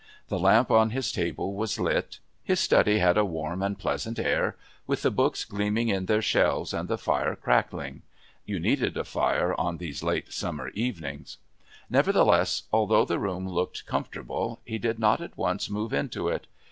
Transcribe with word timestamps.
The 0.29 0.39
lamp 0.39 0.71
on 0.71 0.89
his 0.89 1.11
table 1.11 1.53
was 1.53 1.79
lit, 1.79 2.17
his 2.43 2.59
study 2.59 2.97
had 2.97 3.19
a 3.19 3.23
warm 3.23 3.61
and 3.61 3.77
pleasant 3.77 4.17
air 4.17 4.55
with 4.87 5.03
the 5.03 5.11
books 5.11 5.45
gleaming 5.45 5.89
in 5.89 6.07
their 6.07 6.23
shelves 6.23 6.73
and 6.73 6.89
the 6.89 6.97
fire 6.97 7.35
crackling. 7.35 8.01
(You 8.43 8.59
needed 8.59 8.97
a 8.97 9.03
fire 9.03 9.53
on 9.59 9.77
these 9.77 10.01
late 10.01 10.33
summer 10.33 10.69
evenings.) 10.69 11.37
Nevertheless, 11.87 12.63
although 12.73 13.05
the 13.05 13.19
room 13.19 13.47
looked 13.47 13.85
comfortable, 13.85 14.59
he 14.65 14.79
did 14.79 14.97
not 14.97 15.21
at 15.21 15.37
once 15.37 15.69
move 15.69 15.93
into 15.93 16.29
it. 16.29 16.47